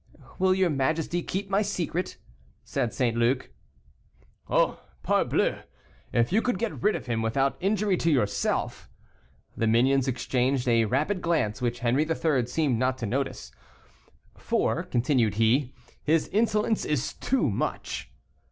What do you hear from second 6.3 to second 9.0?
you could get rid of him without injury to yourself"